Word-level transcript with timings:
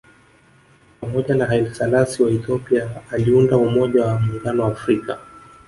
Pamoja 1.01 1.35
na 1.35 1.45
Haile 1.45 1.73
Selassie 1.73 2.25
wa 2.25 2.31
Ethiopia 2.31 2.89
aliunda 3.11 3.57
Umoja 3.57 4.05
wa 4.05 4.19
Muungano 4.19 4.63
wa 4.63 4.71
Afrika 4.71 5.19